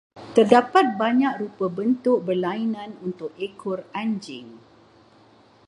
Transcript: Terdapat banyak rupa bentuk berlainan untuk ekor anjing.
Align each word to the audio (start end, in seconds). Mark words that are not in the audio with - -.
Terdapat 0.35 0.85
banyak 1.01 1.33
rupa 1.41 1.65
bentuk 1.77 2.19
berlainan 2.27 2.91
untuk 3.07 3.31
ekor 3.47 3.79
anjing. 4.01 4.47